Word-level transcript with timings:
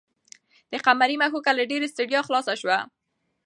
د 0.71 0.73
قمرۍ 0.85 1.15
مښوکه 1.21 1.51
له 1.55 1.63
ډېرې 1.71 1.91
ستړیا 1.93 2.21
خلاصه 2.27 2.53
شوه. 2.61 2.79